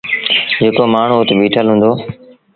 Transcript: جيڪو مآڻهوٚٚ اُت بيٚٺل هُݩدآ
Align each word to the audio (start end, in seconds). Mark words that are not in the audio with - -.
جيڪو 0.57 0.83
مآڻهوٚٚ 0.93 1.21
اُت 1.25 1.29
بيٚٺل 1.39 1.65
هُݩدآ 1.71 1.89